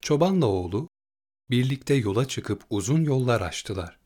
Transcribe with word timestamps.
Çobanla 0.00 0.46
oğlu 0.46 0.88
birlikte 1.50 1.94
yola 1.94 2.28
çıkıp 2.28 2.64
uzun 2.70 3.04
yollar 3.04 3.40
açtılar. 3.40 4.00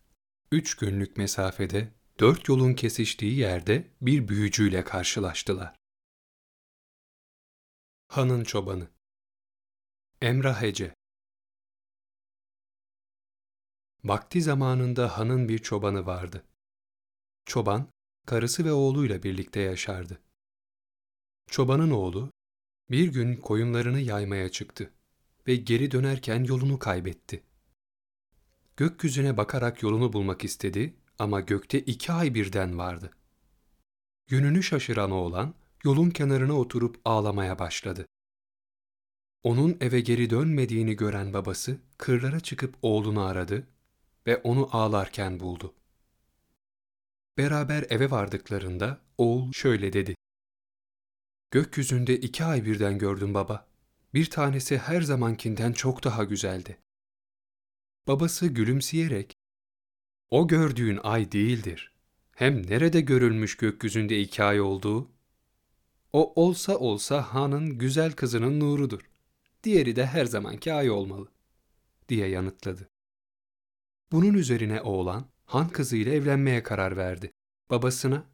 Üç 0.53 0.77
günlük 0.77 1.17
mesafede 1.17 1.93
dört 2.21 2.49
yolun 2.49 2.75
kesiştiği 2.75 3.39
yerde 3.39 3.91
bir 4.01 4.29
büyücüyle 4.29 4.85
karşılaştılar. 4.85 5.77
Hanın 8.09 8.45
Çobanı 8.45 8.89
Emrah 10.21 10.63
Hece 10.63 10.95
Vakti 14.05 14.43
zamanında 14.43 15.19
hanın 15.19 15.49
bir 15.49 15.59
çobanı 15.59 16.07
vardı. 16.07 16.47
Çoban, 17.47 17.89
karısı 18.27 18.65
ve 18.65 18.73
oğluyla 18.73 19.23
birlikte 19.23 19.61
yaşardı. 19.61 20.23
Çobanın 21.47 21.91
oğlu, 21.91 22.33
bir 22.91 23.13
gün 23.13 23.37
koyunlarını 23.37 24.01
yaymaya 24.01 24.49
çıktı 24.49 24.95
ve 25.47 25.57
geri 25.57 25.91
dönerken 25.91 26.45
yolunu 26.45 26.79
kaybetti. 26.79 27.43
Gökyüzüne 28.77 29.37
bakarak 29.37 29.83
yolunu 29.83 30.13
bulmak 30.13 30.45
istedi 30.45 30.95
ama 31.19 31.41
gökte 31.41 31.81
iki 31.81 32.13
ay 32.13 32.35
birden 32.35 32.79
vardı. 32.79 33.11
Yönünü 34.31 34.63
şaşıran 34.63 35.11
oğlan, 35.11 35.55
yolun 35.85 36.11
kenarına 36.11 36.53
oturup 36.53 37.01
ağlamaya 37.05 37.59
başladı. 37.59 38.07
Onun 39.43 39.77
eve 39.81 40.01
geri 40.01 40.31
dönmediğini 40.31 40.97
gören 40.97 41.33
babası, 41.33 41.79
kırlara 41.99 42.41
çıkıp 42.41 42.77
oğlunu 42.83 43.25
aradı 43.25 43.67
ve 44.27 44.37
onu 44.37 44.69
ağlarken 44.73 45.41
buldu. 45.41 45.75
Beraber 47.39 47.87
eve 47.91 48.11
vardıklarında 48.11 49.01
oğul 49.19 49.53
şöyle 49.53 49.93
dedi. 49.93 50.15
Gökyüzünde 51.51 52.17
iki 52.21 52.45
ay 52.45 52.65
birden 52.65 52.99
gördüm 52.99 53.35
baba. 53.35 53.74
Bir 54.15 54.31
tanesi 54.31 54.79
her 54.79 55.03
zamankinden 55.03 55.73
çok 55.73 56.05
daha 56.05 56.25
güzeldi. 56.25 56.79
Babası 58.07 58.47
gülümseyerek, 58.47 59.33
o 60.31 60.49
gördüğün 60.49 61.01
ay 61.03 61.33
değildir. 61.33 61.95
Hem 62.33 62.67
nerede 62.67 63.01
görülmüş 63.01 63.57
gökyüzünde 63.57 64.21
iki 64.21 64.43
ay 64.43 64.61
olduğu? 64.61 65.11
O 66.13 66.43
olsa 66.43 66.77
olsa 66.77 67.23
hanın 67.23 67.79
güzel 67.79 68.13
kızının 68.13 68.61
nurudur. 68.61 69.01
Diğeri 69.65 69.97
de 69.97 70.07
her 70.07 70.25
zamanki 70.25 70.73
ay 70.73 70.91
olmalı, 70.91 71.29
diye 72.09 72.29
yanıtladı. 72.29 72.89
Bunun 74.13 74.35
üzerine 74.35 74.81
oğlan, 74.81 75.27
han 75.45 75.69
kızıyla 75.69 76.13
evlenmeye 76.13 76.63
karar 76.63 76.97
verdi. 76.97 77.33
Babasına, 77.71 78.27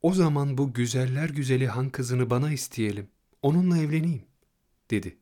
o 0.00 0.14
zaman 0.14 0.58
bu 0.58 0.72
güzeller 0.72 1.28
güzeli 1.28 1.66
han 1.66 1.90
kızını 1.90 2.30
bana 2.30 2.52
isteyelim, 2.52 3.10
onunla 3.42 3.78
evleneyim, 3.78 4.31
dedi. 4.92 5.18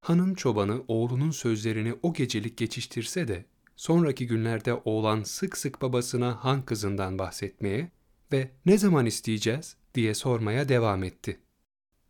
Hanın 0.00 0.34
çobanı 0.34 0.84
oğlunun 0.88 1.30
sözlerini 1.30 1.94
o 2.02 2.12
gecelik 2.12 2.56
geçiştirse 2.56 3.28
de, 3.28 3.44
sonraki 3.76 4.26
günlerde 4.26 4.74
oğlan 4.74 5.22
sık 5.22 5.58
sık 5.58 5.82
babasına 5.82 6.44
han 6.44 6.64
kızından 6.64 7.18
bahsetmeye 7.18 7.90
ve 8.32 8.50
ne 8.66 8.78
zaman 8.78 9.06
isteyeceğiz 9.06 9.76
diye 9.94 10.14
sormaya 10.14 10.68
devam 10.68 11.04
etti. 11.04 11.40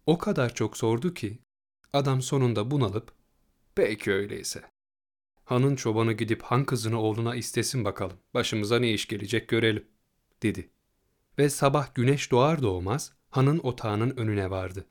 O 0.06 0.18
kadar 0.18 0.54
çok 0.54 0.76
sordu 0.76 1.14
ki, 1.14 1.38
adam 1.92 2.22
sonunda 2.22 2.70
bunalıp, 2.70 3.12
peki 3.74 4.12
öyleyse. 4.12 4.62
Hanın 5.44 5.76
çobanı 5.76 6.12
gidip 6.12 6.42
han 6.42 6.64
kızını 6.64 7.00
oğluna 7.00 7.34
istesin 7.34 7.84
bakalım, 7.84 8.16
başımıza 8.34 8.78
ne 8.78 8.92
iş 8.92 9.08
gelecek 9.08 9.48
görelim, 9.48 9.84
dedi. 10.42 10.70
Ve 11.38 11.50
sabah 11.50 11.94
güneş 11.94 12.30
doğar 12.30 12.62
doğmaz 12.62 13.12
hanın 13.30 13.58
otağının 13.58 14.16
önüne 14.16 14.50
vardı. 14.50 14.86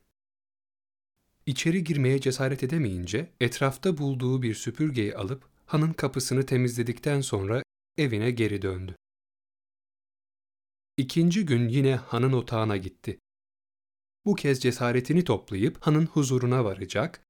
İçeri 1.45 1.83
girmeye 1.83 2.21
cesaret 2.21 2.63
edemeyince 2.63 3.31
etrafta 3.39 3.97
bulduğu 3.97 4.41
bir 4.41 4.55
süpürgeyi 4.55 5.15
alıp 5.15 5.49
hanın 5.65 5.93
kapısını 5.93 6.45
temizledikten 6.45 7.21
sonra 7.21 7.63
evine 7.97 8.31
geri 8.31 8.61
döndü. 8.61 8.95
İkinci 10.97 11.45
gün 11.45 11.69
yine 11.69 11.95
hanın 11.95 12.33
otağına 12.33 12.77
gitti. 12.77 13.19
Bu 14.25 14.35
kez 14.35 14.61
cesaretini 14.61 15.23
toplayıp 15.23 15.77
hanın 15.81 16.05
huzuruna 16.05 16.65
varacak, 16.65 17.25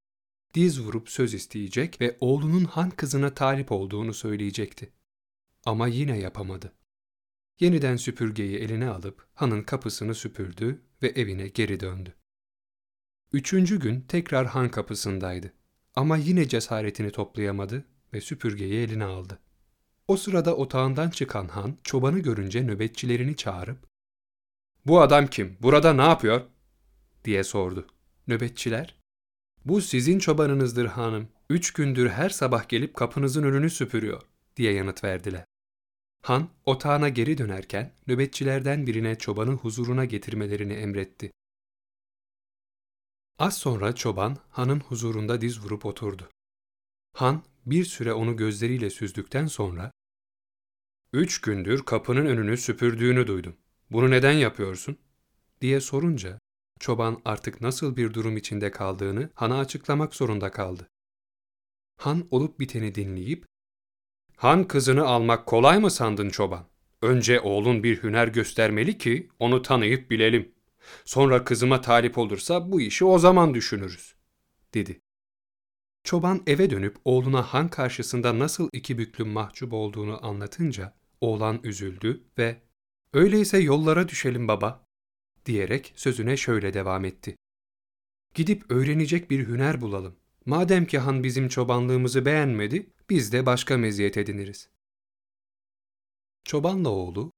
diz 0.53 0.81
vurup 0.81 1.09
söz 1.09 1.33
isteyecek 1.33 2.01
ve 2.01 2.17
oğlunun 2.19 2.65
han 2.65 2.89
kızına 2.89 3.33
talip 3.33 3.71
olduğunu 3.71 4.13
söyleyecekti. 4.13 4.93
Ama 5.65 5.87
yine 5.87 6.19
yapamadı. 6.19 6.73
Yeniden 7.59 7.95
süpürgeyi 7.95 8.57
eline 8.57 8.89
alıp 8.89 9.27
hanın 9.33 9.63
kapısını 9.63 10.15
süpürdü 10.15 10.81
ve 11.03 11.07
evine 11.07 11.47
geri 11.47 11.79
döndü. 11.79 12.15
Üçüncü 13.33 13.79
gün 13.79 14.01
tekrar 14.01 14.47
han 14.47 14.69
kapısındaydı. 14.69 15.53
Ama 15.95 16.17
yine 16.17 16.47
cesaretini 16.47 17.11
toplayamadı 17.11 17.85
ve 18.13 18.21
süpürgeyi 18.21 18.73
eline 18.73 19.03
aldı. 19.03 19.39
O 20.07 20.17
sırada 20.17 20.55
otağından 20.55 21.09
çıkan 21.09 21.47
han, 21.47 21.77
çobanı 21.83 22.19
görünce 22.19 22.63
nöbetçilerini 22.63 23.35
çağırıp, 23.35 23.91
''Bu 24.85 25.01
adam 25.01 25.27
kim? 25.27 25.57
Burada 25.61 25.93
ne 25.93 26.01
yapıyor?'' 26.01 26.47
diye 27.25 27.43
sordu. 27.43 27.87
Nöbetçiler, 28.27 28.95
''Bu 29.65 29.81
sizin 29.81 30.19
çobanınızdır 30.19 30.85
hanım. 30.85 31.27
Üç 31.49 31.73
gündür 31.73 32.09
her 32.09 32.29
sabah 32.29 32.69
gelip 32.69 32.93
kapınızın 32.93 33.43
önünü 33.43 33.69
süpürüyor.'' 33.69 34.25
diye 34.57 34.73
yanıt 34.73 35.03
verdiler. 35.03 35.45
Han, 36.21 36.49
otağına 36.65 37.09
geri 37.09 37.37
dönerken 37.37 37.93
nöbetçilerden 38.07 38.87
birine 38.87 39.17
çobanı 39.17 39.51
huzuruna 39.51 40.05
getirmelerini 40.05 40.73
emretti. 40.73 41.31
Az 43.39 43.57
sonra 43.57 43.95
çoban 43.95 44.37
hanın 44.49 44.79
huzurunda 44.79 45.41
diz 45.41 45.59
vurup 45.59 45.85
oturdu. 45.85 46.29
Han 47.13 47.43
bir 47.65 47.85
süre 47.85 48.13
onu 48.13 48.37
gözleriyle 48.37 48.89
süzdükten 48.89 49.47
sonra 49.47 49.91
''Üç 51.13 51.41
gündür 51.41 51.83
kapının 51.83 52.25
önünü 52.25 52.57
süpürdüğünü 52.57 53.27
duydum. 53.27 53.57
Bunu 53.91 54.11
neden 54.11 54.31
yapıyorsun?'' 54.31 54.97
diye 55.61 55.81
sorunca 55.81 56.39
çoban 56.79 57.21
artık 57.25 57.61
nasıl 57.61 57.97
bir 57.97 58.13
durum 58.13 58.37
içinde 58.37 58.71
kaldığını 58.71 59.29
Han'a 59.33 59.59
açıklamak 59.59 60.15
zorunda 60.15 60.51
kaldı. 60.51 60.87
Han 61.97 62.27
olup 62.31 62.59
biteni 62.59 62.95
dinleyip 62.95 63.45
''Han 64.37 64.67
kızını 64.67 65.05
almak 65.05 65.45
kolay 65.45 65.79
mı 65.79 65.91
sandın 65.91 66.29
çoban? 66.29 66.67
Önce 67.01 67.39
oğlun 67.39 67.83
bir 67.83 68.03
hüner 68.03 68.27
göstermeli 68.27 68.97
ki 68.97 69.29
onu 69.39 69.61
tanıyıp 69.61 70.11
bilelim.'' 70.11 70.60
Sonra 71.05 71.43
kızıma 71.43 71.81
talip 71.81 72.17
olursa 72.17 72.71
bu 72.71 72.81
işi 72.81 73.05
o 73.05 73.19
zaman 73.19 73.53
düşünürüz, 73.53 74.15
dedi. 74.73 75.01
Çoban 76.03 76.43
eve 76.47 76.69
dönüp 76.69 76.97
oğluna 77.05 77.41
han 77.41 77.69
karşısında 77.69 78.39
nasıl 78.39 78.69
iki 78.73 78.97
büklüm 78.97 79.27
mahcup 79.29 79.73
olduğunu 79.73 80.25
anlatınca 80.25 80.93
oğlan 81.21 81.59
üzüldü 81.63 82.23
ve 82.37 82.61
''Öyleyse 83.13 83.57
yollara 83.57 84.07
düşelim 84.07 84.47
baba'' 84.47 84.85
diyerek 85.45 85.93
sözüne 85.95 86.37
şöyle 86.37 86.73
devam 86.73 87.05
etti. 87.05 87.35
''Gidip 88.33 88.71
öğrenecek 88.71 89.31
bir 89.31 89.47
hüner 89.47 89.81
bulalım. 89.81 90.15
Madem 90.45 90.85
ki 90.85 90.99
han 90.99 91.23
bizim 91.23 91.47
çobanlığımızı 91.47 92.25
beğenmedi, 92.25 92.93
biz 93.09 93.31
de 93.31 93.45
başka 93.45 93.77
meziyet 93.77 94.17
ediniriz.'' 94.17 94.69
Çobanla 96.43 96.89
oğlu 96.89 97.31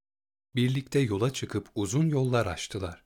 birlikte 0.56 1.00
yola 1.00 1.34
çıkıp 1.34 1.70
uzun 1.76 2.09
yollar 2.09 2.46
açtılar. 2.46 3.03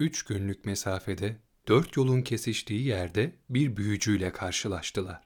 Üç 0.00 0.22
günlük 0.22 0.64
mesafede 0.64 1.36
dört 1.68 1.96
yolun 1.96 2.22
kesiştiği 2.22 2.86
yerde 2.86 3.32
bir 3.50 3.76
büyücüyle 3.76 4.32
karşılaştılar. 4.32 5.22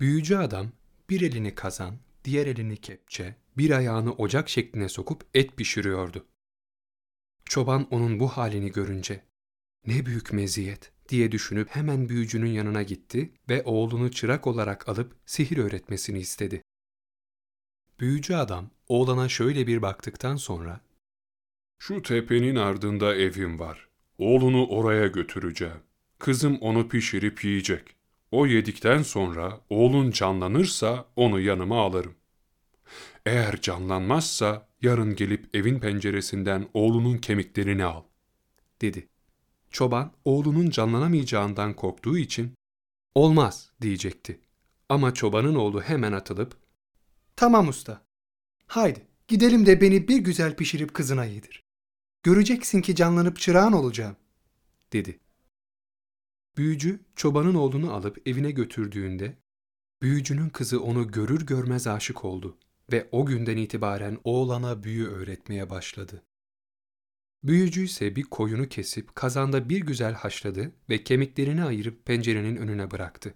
Büyücü 0.00 0.36
adam 0.36 0.72
bir 1.10 1.20
elini 1.20 1.54
kazan, 1.54 1.98
diğer 2.24 2.46
elini 2.46 2.76
kepçe, 2.76 3.36
bir 3.56 3.70
ayağını 3.70 4.12
ocak 4.12 4.48
şekline 4.48 4.88
sokup 4.88 5.26
et 5.34 5.56
pişiriyordu. 5.56 6.26
Çoban 7.44 7.88
onun 7.90 8.20
bu 8.20 8.28
halini 8.28 8.72
görünce 8.72 9.24
ne 9.86 10.06
büyük 10.06 10.32
meziyet 10.32 10.92
diye 11.08 11.32
düşünüp 11.32 11.68
hemen 11.68 12.08
büyücünün 12.08 12.50
yanına 12.50 12.82
gitti 12.82 13.34
ve 13.48 13.62
oğlunu 13.62 14.10
çırak 14.10 14.46
olarak 14.46 14.88
alıp 14.88 15.16
sihir 15.26 15.56
öğretmesini 15.56 16.18
istedi. 16.18 16.62
Büyücü 18.00 18.34
adam 18.34 18.70
oğlana 18.88 19.28
şöyle 19.28 19.66
bir 19.66 19.82
baktıktan 19.82 20.36
sonra 20.36 20.80
şu 21.82 22.02
tepenin 22.02 22.56
ardında 22.56 23.14
evim 23.14 23.58
var. 23.58 23.88
Oğlunu 24.18 24.66
oraya 24.66 25.06
götüreceğim. 25.06 25.80
Kızım 26.18 26.58
onu 26.60 26.88
pişirip 26.88 27.44
yiyecek. 27.44 27.96
O 28.30 28.46
yedikten 28.46 29.02
sonra 29.02 29.60
oğlun 29.70 30.10
canlanırsa 30.10 31.08
onu 31.16 31.40
yanıma 31.40 31.80
alırım. 31.80 32.14
Eğer 33.26 33.60
canlanmazsa 33.60 34.68
yarın 34.82 35.16
gelip 35.16 35.56
evin 35.56 35.78
penceresinden 35.78 36.68
oğlunun 36.74 37.18
kemiklerini 37.18 37.84
al, 37.84 38.02
dedi. 38.80 39.08
Çoban 39.70 40.12
oğlunun 40.24 40.70
canlanamayacağından 40.70 41.76
korktuğu 41.76 42.18
için 42.18 42.52
olmaz 43.14 43.70
diyecekti. 43.80 44.40
Ama 44.88 45.14
çobanın 45.14 45.54
oğlu 45.54 45.82
hemen 45.82 46.12
atılıp 46.12 46.56
tamam 47.36 47.68
usta 47.68 48.02
haydi 48.66 49.06
gidelim 49.28 49.66
de 49.66 49.80
beni 49.80 50.08
bir 50.08 50.18
güzel 50.18 50.56
pişirip 50.56 50.94
kızına 50.94 51.24
yedir. 51.24 51.62
Göreceksin 52.22 52.82
ki 52.82 52.94
canlanıp 52.94 53.38
çırağın 53.38 53.72
olacağım, 53.72 54.16
dedi. 54.92 55.20
Büyücü 56.56 57.00
çobanın 57.16 57.54
oğlunu 57.54 57.92
alıp 57.92 58.28
evine 58.28 58.50
götürdüğünde 58.50 59.38
büyücünün 60.02 60.48
kızı 60.48 60.82
onu 60.82 61.10
görür 61.10 61.46
görmez 61.46 61.86
aşık 61.86 62.24
oldu 62.24 62.58
ve 62.92 63.08
o 63.12 63.26
günden 63.26 63.56
itibaren 63.56 64.18
oğlana 64.24 64.84
büyü 64.84 65.06
öğretmeye 65.06 65.70
başladı. 65.70 66.22
Büyücü 67.42 67.84
ise 67.84 68.16
bir 68.16 68.22
koyunu 68.22 68.68
kesip 68.68 69.14
kazanda 69.14 69.68
bir 69.68 69.80
güzel 69.80 70.12
haşladı 70.12 70.72
ve 70.90 71.04
kemiklerini 71.04 71.64
ayırıp 71.64 72.06
pencerenin 72.06 72.56
önüne 72.56 72.90
bıraktı. 72.90 73.34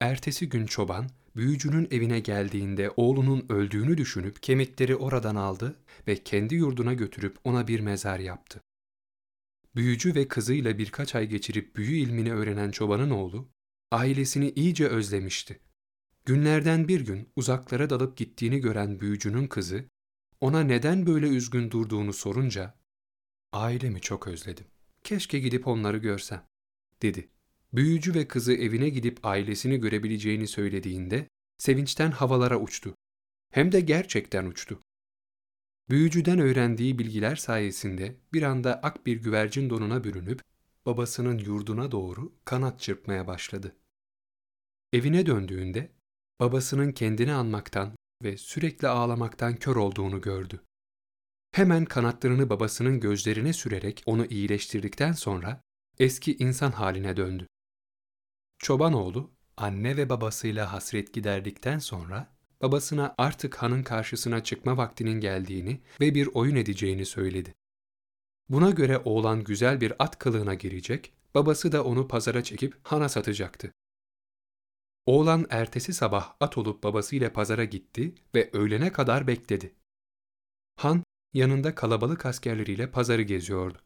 Ertesi 0.00 0.48
gün 0.48 0.66
çoban, 0.66 1.10
büyücünün 1.36 1.88
evine 1.90 2.20
geldiğinde 2.20 2.90
oğlunun 2.96 3.46
öldüğünü 3.48 3.98
düşünüp 3.98 4.42
kemikleri 4.42 4.96
oradan 4.96 5.36
aldı 5.36 5.76
ve 6.08 6.22
kendi 6.22 6.54
yurduna 6.54 6.92
götürüp 6.94 7.38
ona 7.44 7.68
bir 7.68 7.80
mezar 7.80 8.18
yaptı. 8.18 8.60
Büyücü 9.74 10.14
ve 10.14 10.28
kızıyla 10.28 10.78
birkaç 10.78 11.14
ay 11.14 11.26
geçirip 11.28 11.76
büyü 11.76 11.96
ilmini 11.96 12.32
öğrenen 12.32 12.70
çobanın 12.70 13.10
oğlu, 13.10 13.48
ailesini 13.92 14.50
iyice 14.50 14.88
özlemişti. 14.88 15.60
Günlerden 16.24 16.88
bir 16.88 17.00
gün 17.00 17.28
uzaklara 17.36 17.90
dalıp 17.90 18.16
gittiğini 18.16 18.58
gören 18.58 19.00
büyücünün 19.00 19.46
kızı, 19.46 19.84
ona 20.40 20.60
neden 20.60 21.06
böyle 21.06 21.28
üzgün 21.28 21.70
durduğunu 21.70 22.12
sorunca, 22.12 22.74
''Ailemi 23.52 24.00
çok 24.00 24.26
özledim. 24.26 24.66
Keşke 25.04 25.38
gidip 25.38 25.66
onları 25.66 25.98
görsem.'' 25.98 26.46
dedi. 27.02 27.28
Büyücü 27.76 28.14
ve 28.14 28.28
kızı 28.28 28.52
evine 28.52 28.88
gidip 28.88 29.26
ailesini 29.26 29.80
görebileceğini 29.80 30.48
söylediğinde 30.48 31.28
sevinçten 31.58 32.10
havalara 32.10 32.60
uçtu. 32.60 32.94
Hem 33.52 33.72
de 33.72 33.80
gerçekten 33.80 34.46
uçtu. 34.46 34.80
Büyücüden 35.90 36.38
öğrendiği 36.38 36.98
bilgiler 36.98 37.36
sayesinde 37.36 38.16
bir 38.32 38.42
anda 38.42 38.80
ak 38.82 39.06
bir 39.06 39.16
güvercin 39.16 39.70
donuna 39.70 40.04
bürünüp 40.04 40.42
babasının 40.86 41.38
yurduna 41.38 41.90
doğru 41.90 42.32
kanat 42.44 42.80
çırpmaya 42.80 43.26
başladı. 43.26 43.76
Evine 44.92 45.26
döndüğünde 45.26 45.90
babasının 46.40 46.92
kendini 46.92 47.32
anmaktan 47.32 47.96
ve 48.22 48.36
sürekli 48.36 48.88
ağlamaktan 48.88 49.56
kör 49.56 49.76
olduğunu 49.76 50.20
gördü. 50.20 50.60
Hemen 51.52 51.84
kanatlarını 51.84 52.50
babasının 52.50 53.00
gözlerine 53.00 53.52
sürerek 53.52 54.02
onu 54.06 54.26
iyileştirdikten 54.26 55.12
sonra 55.12 55.60
eski 55.98 56.36
insan 56.36 56.70
haline 56.72 57.16
döndü. 57.16 57.46
Çobanoğlu 58.58 59.30
anne 59.56 59.96
ve 59.96 60.08
babasıyla 60.08 60.72
hasret 60.72 61.12
giderdikten 61.12 61.78
sonra 61.78 62.36
babasına 62.62 63.14
artık 63.18 63.54
hanın 63.54 63.82
karşısına 63.82 64.44
çıkma 64.44 64.76
vaktinin 64.76 65.20
geldiğini 65.20 65.80
ve 66.00 66.14
bir 66.14 66.26
oyun 66.26 66.56
edeceğini 66.56 67.06
söyledi. 67.06 67.54
Buna 68.48 68.70
göre 68.70 68.98
oğlan 68.98 69.44
güzel 69.44 69.80
bir 69.80 69.92
at 69.98 70.18
kılığına 70.18 70.54
girecek, 70.54 71.12
babası 71.34 71.72
da 71.72 71.84
onu 71.84 72.08
pazara 72.08 72.44
çekip 72.44 72.78
hana 72.82 73.08
satacaktı. 73.08 73.72
Oğlan 75.06 75.46
ertesi 75.50 75.92
sabah 75.94 76.34
at 76.40 76.58
olup 76.58 76.82
babasıyla 76.82 77.32
pazara 77.32 77.64
gitti 77.64 78.14
ve 78.34 78.50
öğlene 78.52 78.92
kadar 78.92 79.26
bekledi. 79.26 79.74
Han 80.76 81.02
yanında 81.34 81.74
kalabalık 81.74 82.26
askerleriyle 82.26 82.90
pazarı 82.90 83.22
geziyordu. 83.22 83.78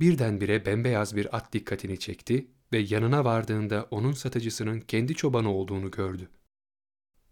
Birdenbire 0.00 0.66
bembeyaz 0.66 1.16
bir 1.16 1.36
at 1.36 1.52
dikkatini 1.52 1.98
çekti 1.98 2.50
ve 2.76 2.86
yanına 2.90 3.24
vardığında 3.24 3.88
onun 3.90 4.12
satıcısının 4.12 4.80
kendi 4.80 5.14
çobanı 5.14 5.52
olduğunu 5.52 5.90
gördü. 5.90 6.28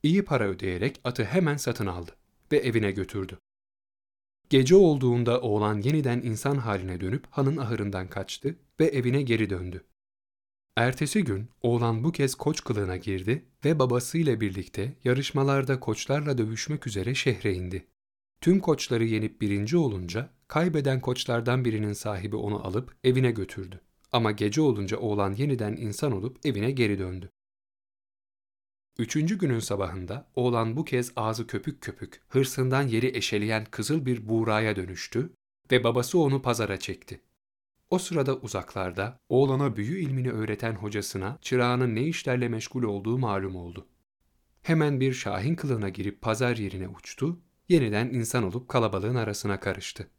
İyi 0.02 0.24
para 0.24 0.48
ödeyerek 0.48 1.00
atı 1.04 1.24
hemen 1.24 1.56
satın 1.56 1.86
aldı 1.86 2.16
ve 2.52 2.56
evine 2.56 2.90
götürdü. 2.90 3.38
Gece 4.50 4.74
olduğunda 4.74 5.40
oğlan 5.40 5.80
yeniden 5.80 6.20
insan 6.20 6.56
haline 6.56 7.00
dönüp 7.00 7.26
hanın 7.30 7.56
ahırından 7.56 8.08
kaçtı 8.08 8.56
ve 8.80 8.84
evine 8.84 9.22
geri 9.22 9.50
döndü. 9.50 9.84
Ertesi 10.76 11.24
gün 11.24 11.48
oğlan 11.62 12.04
bu 12.04 12.12
kez 12.12 12.34
koç 12.34 12.64
kılığına 12.64 12.96
girdi 12.96 13.44
ve 13.64 13.78
babasıyla 13.78 14.40
birlikte 14.40 14.92
yarışmalarda 15.04 15.80
koçlarla 15.80 16.38
dövüşmek 16.38 16.86
üzere 16.86 17.14
şehre 17.14 17.54
indi. 17.54 17.86
Tüm 18.40 18.60
koçları 18.60 19.04
yenip 19.04 19.40
birinci 19.40 19.76
olunca 19.76 20.30
kaybeden 20.48 21.00
koçlardan 21.00 21.64
birinin 21.64 21.92
sahibi 21.92 22.36
onu 22.36 22.66
alıp 22.66 22.96
evine 23.04 23.30
götürdü. 23.30 23.80
Ama 24.14 24.32
gece 24.32 24.60
olunca 24.60 24.96
oğlan 24.96 25.32
yeniden 25.32 25.76
insan 25.76 26.12
olup 26.12 26.46
evine 26.46 26.70
geri 26.70 26.98
döndü. 26.98 27.30
Üçüncü 28.98 29.38
günün 29.38 29.58
sabahında 29.58 30.30
oğlan 30.34 30.76
bu 30.76 30.84
kez 30.84 31.12
ağzı 31.16 31.46
köpük 31.46 31.80
köpük, 31.80 32.20
hırsından 32.28 32.82
yeri 32.82 33.16
eşeleyen 33.16 33.64
kızıl 33.64 34.06
bir 34.06 34.28
buğraya 34.28 34.76
dönüştü 34.76 35.34
ve 35.72 35.84
babası 35.84 36.18
onu 36.18 36.42
pazara 36.42 36.78
çekti. 36.78 37.20
O 37.90 37.98
sırada 37.98 38.36
uzaklarda 38.36 39.18
oğlana 39.28 39.76
büyü 39.76 40.00
ilmini 40.00 40.30
öğreten 40.30 40.74
hocasına 40.74 41.38
çırağının 41.42 41.94
ne 41.94 42.02
işlerle 42.02 42.48
meşgul 42.48 42.82
olduğu 42.82 43.18
malum 43.18 43.56
oldu. 43.56 43.86
Hemen 44.62 45.00
bir 45.00 45.12
şahin 45.12 45.54
kılığına 45.54 45.88
girip 45.88 46.22
pazar 46.22 46.56
yerine 46.56 46.88
uçtu, 46.88 47.40
yeniden 47.68 48.08
insan 48.08 48.44
olup 48.44 48.68
kalabalığın 48.68 49.14
arasına 49.14 49.60
karıştı. 49.60 50.10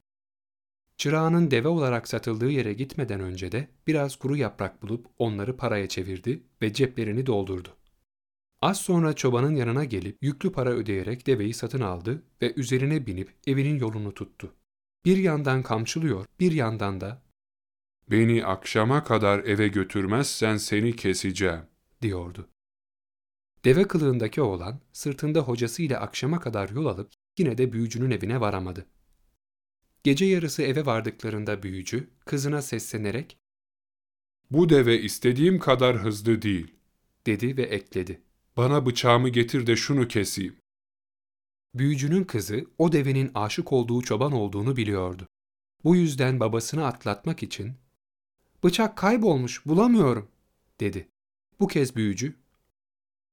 Çırağının 0.97 1.51
deve 1.51 1.67
olarak 1.67 2.07
satıldığı 2.07 2.49
yere 2.49 2.73
gitmeden 2.73 3.19
önce 3.19 3.51
de 3.51 3.67
biraz 3.87 4.15
kuru 4.15 4.37
yaprak 4.37 4.81
bulup 4.81 5.07
onları 5.17 5.57
paraya 5.57 5.89
çevirdi 5.89 6.43
ve 6.61 6.73
ceplerini 6.73 7.25
doldurdu. 7.25 7.69
Az 8.61 8.81
sonra 8.81 9.13
çobanın 9.13 9.55
yanına 9.55 9.83
gelip 9.83 10.17
yüklü 10.21 10.51
para 10.51 10.69
ödeyerek 10.69 11.27
deveyi 11.27 11.53
satın 11.53 11.81
aldı 11.81 12.23
ve 12.41 12.53
üzerine 12.55 13.05
binip 13.05 13.33
evinin 13.47 13.79
yolunu 13.79 14.13
tuttu. 14.13 14.53
Bir 15.05 15.17
yandan 15.17 15.63
kamçılıyor, 15.63 16.25
bir 16.39 16.51
yandan 16.51 17.01
da 17.01 17.25
''Beni 18.11 18.45
akşama 18.45 19.03
kadar 19.03 19.39
eve 19.39 19.67
götürmezsen 19.67 20.57
seni 20.57 20.95
keseceğim.'' 20.95 21.65
diyordu. 22.01 22.49
Deve 23.65 23.87
kılığındaki 23.87 24.41
oğlan 24.41 24.79
sırtında 24.93 25.39
hocasıyla 25.39 25.99
akşama 25.99 26.39
kadar 26.39 26.69
yol 26.69 26.85
alıp 26.85 27.11
yine 27.37 27.57
de 27.57 27.71
büyücünün 27.71 28.11
evine 28.11 28.39
varamadı. 28.39 28.85
Gece 30.05 30.25
yarısı 30.25 30.61
eve 30.63 30.85
vardıklarında 30.85 31.63
büyücü 31.63 32.09
kızına 32.25 32.61
seslenerek 32.61 33.37
''Bu 34.51 34.69
deve 34.69 35.01
istediğim 35.01 35.59
kadar 35.59 35.97
hızlı 35.97 36.41
değil.'' 36.41 36.75
dedi 37.25 37.57
ve 37.57 37.63
ekledi. 37.63 38.21
''Bana 38.57 38.85
bıçağımı 38.85 39.29
getir 39.29 39.67
de 39.67 39.75
şunu 39.75 40.07
keseyim.'' 40.07 40.57
Büyücünün 41.75 42.23
kızı 42.23 42.65
o 42.77 42.91
devenin 42.91 43.31
aşık 43.35 43.73
olduğu 43.73 44.01
çoban 44.01 44.31
olduğunu 44.31 44.77
biliyordu. 44.77 45.27
Bu 45.83 45.95
yüzden 45.95 46.39
babasını 46.39 46.85
atlatmak 46.85 47.43
için 47.43 47.73
''Bıçak 48.63 48.97
kaybolmuş, 48.97 49.65
bulamıyorum.'' 49.65 50.27
dedi. 50.79 51.07
Bu 51.59 51.67
kez 51.67 51.95
büyücü 51.95 52.35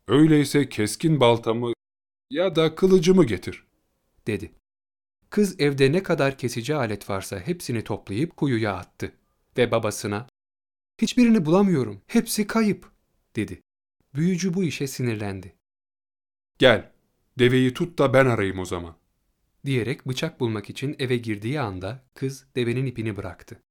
''Öyleyse 0.09 0.69
keskin 0.69 1.21
baltamı 1.21 1.73
ya 2.31 2.57
da 2.57 2.75
kılıcımı 2.75 3.25
getir.'' 3.25 3.67
dedi. 4.26 4.62
Kız 5.33 5.61
evde 5.61 5.93
ne 5.93 6.03
kadar 6.03 6.39
kesici 6.39 6.75
alet 6.75 7.11
varsa 7.11 7.41
hepsini 7.41 7.85
toplayıp 7.85 8.37
kuyuya 8.37 8.75
attı 8.75 9.12
ve 9.59 9.71
babasına 9.71 10.27
''Hiçbirini 11.03 11.47
bulamıyorum, 11.47 12.01
hepsi 12.07 12.47
kayıp.'' 12.47 12.93
dedi. 13.37 13.62
Büyücü 14.15 14.55
bu 14.55 14.65
işe 14.65 14.87
sinirlendi. 14.87 15.57
''Gel, 16.59 16.93
deveyi 17.39 17.75
tut 17.75 17.99
da 17.99 18.15
ben 18.15 18.27
arayayım 18.27 18.59
o 18.59 18.65
zaman.'' 18.65 18.97
diyerek 19.67 20.09
bıçak 20.09 20.41
bulmak 20.41 20.71
için 20.71 20.97
eve 20.99 21.17
girdiği 21.17 21.61
anda 21.61 22.05
kız 22.15 22.47
devenin 22.57 22.87
ipini 22.87 23.17
bıraktı. 23.17 23.62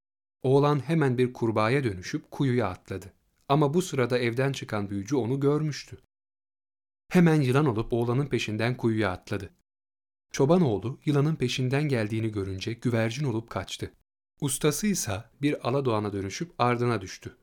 Oğlan 0.42 0.88
hemen 0.88 1.18
bir 1.18 1.32
kurbağaya 1.32 1.84
dönüşüp 1.84 2.30
kuyuya 2.30 2.68
atladı. 2.68 3.12
Ama 3.48 3.74
bu 3.74 3.82
sırada 3.82 4.18
evden 4.18 4.52
çıkan 4.52 4.90
büyücü 4.90 5.16
onu 5.16 5.40
görmüştü. 5.40 5.98
Hemen 7.08 7.40
yılan 7.40 7.66
olup 7.66 7.92
oğlanın 7.92 8.26
peşinden 8.26 8.76
kuyuya 8.76 9.10
atladı. 9.10 9.50
Çobanoğlu 10.32 10.98
yılanın 11.04 11.36
peşinden 11.36 11.88
geldiğini 11.88 12.32
görünce 12.32 12.72
güvercin 12.72 13.24
olup 13.24 13.50
kaçtı. 13.50 13.92
Ustası 14.40 14.86
ise 14.86 15.24
bir 15.42 15.68
aladoğana 15.68 16.12
dönüşüp 16.12 16.52
ardına 16.58 17.00
düştü. 17.00 17.36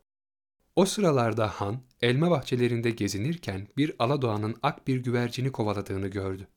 O 0.75 0.86
sıralarda 0.86 1.48
han 1.48 1.81
elma 2.01 2.31
bahçelerinde 2.31 2.91
gezinirken 2.91 3.67
bir 3.77 3.96
aladoğanın 4.00 4.55
ak 4.63 4.88
bir 4.88 4.98
güvercini 4.98 5.51
kovaladığını 5.51 6.08
gördü. 6.08 6.48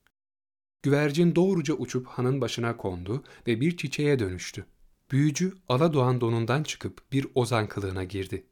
Güvercin 0.83 1.35
doğruca 1.35 1.75
uçup 1.75 2.07
hanın 2.07 2.41
başına 2.41 2.77
kondu 2.77 3.25
ve 3.47 3.61
bir 3.61 3.77
çiçeğe 3.77 4.19
dönüştü. 4.19 4.67
Büyücü 5.11 5.55
aladoğan 5.69 6.21
donundan 6.21 6.63
çıkıp 6.63 7.13
bir 7.13 7.27
ozan 7.35 7.69
kılığına 7.69 8.05
girdi. 8.05 8.47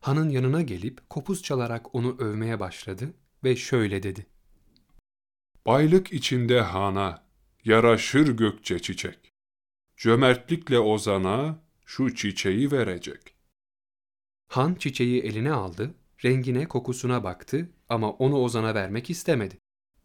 Hanın 0.00 0.28
yanına 0.28 0.62
gelip 0.62 1.10
kopuz 1.10 1.42
çalarak 1.42 1.94
onu 1.94 2.16
övmeye 2.18 2.60
başladı 2.60 3.14
ve 3.44 3.56
şöyle 3.56 4.02
dedi. 4.02 4.26
Baylık 5.66 6.12
içinde 6.12 6.60
hana, 6.60 7.24
yaraşır 7.64 8.36
gökçe 8.36 8.78
çiçek. 8.78 9.32
Cömertlikle 9.96 10.78
ozana 10.78 11.62
şu 11.84 12.14
çiçeği 12.14 12.72
verecek. 12.72 13.34
Han 14.48 14.74
çiçeği 14.74 15.22
eline 15.22 15.52
aldı, 15.52 15.94
rengine 16.24 16.68
kokusuna 16.68 17.24
baktı 17.24 17.70
ama 17.88 18.10
onu 18.10 18.36
Ozan'a 18.36 18.74
vermek 18.74 19.10
istemedi. 19.10 19.58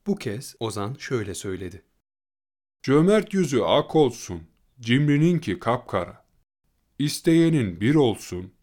Bu 0.07 0.15
kez 0.15 0.55
Ozan 0.59 0.93
şöyle 1.00 1.35
söyledi. 1.35 1.81
Cömert 2.83 3.33
yüzü 3.33 3.62
ak 3.62 3.95
olsun, 3.95 4.43
cimrininki 4.79 5.59
kapkara. 5.59 6.25
İsteyenin 7.00 7.81
bir 7.81 7.95
olsun, 7.95 8.53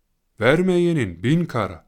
vermeyenin 0.41 1.23
bin 1.23 1.45
kara. 1.45 1.87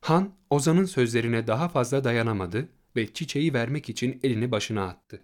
Han, 0.00 0.34
Ozan'ın 0.50 0.84
sözlerine 0.84 1.46
daha 1.46 1.68
fazla 1.68 2.04
dayanamadı 2.04 2.68
ve 2.96 3.12
çiçeği 3.12 3.54
vermek 3.54 3.88
için 3.88 4.20
elini 4.22 4.50
başına 4.50 4.84
attı. 4.84 5.20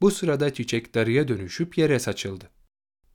Bu 0.00 0.10
sırada 0.10 0.54
çiçek 0.54 0.94
darıya 0.94 1.28
dönüşüp 1.28 1.78
yere 1.78 1.98
saçıldı. 1.98 2.50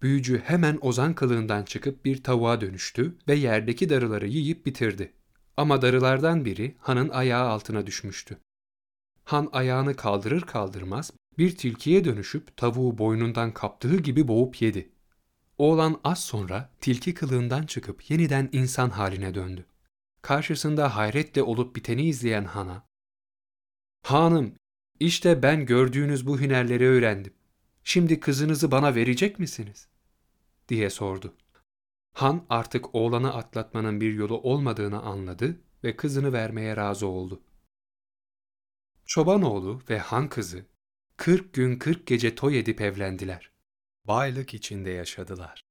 Büyücü 0.02 0.42
hemen 0.46 0.78
Ozan 0.82 1.14
kılığından 1.14 1.64
çıkıp 1.64 2.06
bir 2.06 2.24
tavuğa 2.24 2.62
dönüştü 2.62 3.18
ve 3.28 3.36
yerdeki 3.36 3.90
darıları 3.90 4.28
yiyip 4.28 4.66
bitirdi. 4.66 5.14
Ama 5.58 5.82
darılardan 5.82 6.46
biri 6.46 6.76
Han'ın 6.80 7.10
ayağı 7.10 7.48
altına 7.48 7.88
düşmüştü. 7.88 8.38
Han 9.24 9.50
ayağını 9.52 9.96
kaldırır 9.96 10.42
kaldırmaz 10.42 11.12
bir 11.38 11.56
tilkiye 11.56 12.06
dönüşüp 12.06 12.58
tavuğu 12.58 12.98
boynundan 12.98 13.54
kaptığı 13.54 13.98
gibi 13.98 14.28
boğup 14.28 14.62
yedi. 14.62 14.90
Oğlan 15.58 16.00
az 16.04 16.24
sonra 16.24 16.70
tilki 16.82 17.14
kılığından 17.14 17.66
çıkıp 17.66 18.10
yeniden 18.12 18.50
insan 18.52 18.90
haline 18.90 19.36
döndü. 19.36 19.66
Karşısında 20.22 20.96
hayretle 20.96 21.44
olup 21.44 21.76
biteni 21.76 22.06
izleyen 22.06 22.44
Han'a, 22.46 22.89
''Hanım, 24.04 24.56
işte 25.00 25.42
ben 25.42 25.66
gördüğünüz 25.66 26.28
bu 26.28 26.40
hünerleri 26.40 26.88
öğrendim. 26.88 27.34
Şimdi 27.84 28.20
kızınızı 28.20 28.72
bana 28.72 28.96
verecek 28.96 29.40
misiniz?'' 29.40 29.88
diye 30.70 30.90
sordu. 30.90 31.36
Han 32.14 32.46
artık 32.50 32.96
oğlanı 32.96 33.34
atlatmanın 33.34 34.02
bir 34.02 34.14
yolu 34.14 34.42
olmadığını 34.42 35.02
anladı 35.02 35.62
ve 35.84 35.96
kızını 35.96 36.34
vermeye 36.34 36.76
razı 36.76 37.08
oldu. 37.08 37.42
Çobanoğlu 39.06 39.82
ve 39.90 40.00
han 40.00 40.30
kızı 40.30 40.66
40 41.18 41.54
gün 41.54 41.80
40 41.80 42.08
gece 42.08 42.36
toy 42.36 42.60
edip 42.60 42.82
evlendiler. 42.82 43.52
Baylık 44.06 44.54
içinde 44.54 44.90
yaşadılar. 44.90 45.69